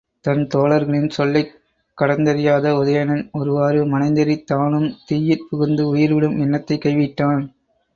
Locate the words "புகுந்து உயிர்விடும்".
5.49-6.39